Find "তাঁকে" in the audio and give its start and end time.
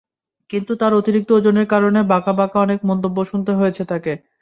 3.85-4.13